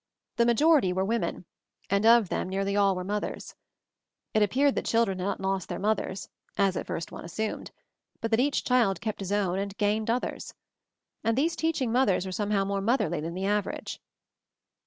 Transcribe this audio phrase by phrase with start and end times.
[0.37, 1.45] The majority were women,
[1.87, 3.53] and of them nearly all were mothers.
[4.33, 6.27] It appeared that children had not lost their mothers,
[6.57, 7.69] as at first one assumed,
[8.19, 10.55] but that each child kept his own and gained others.
[11.23, 14.01] And these teaching mothers were somehow more motherly than the average.